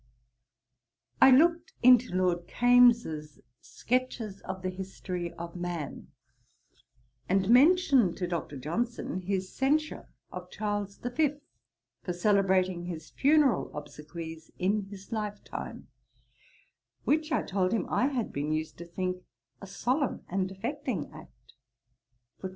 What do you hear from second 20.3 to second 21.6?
affecting act.